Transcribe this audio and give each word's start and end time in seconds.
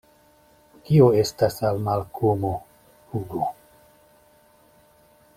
Kio 0.85 1.09
estas 1.23 1.57
al 1.67 1.81
Malkomo, 1.87 2.53
Hugo? 3.11 3.43